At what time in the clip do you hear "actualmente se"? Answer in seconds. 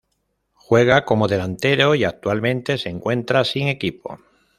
2.05-2.89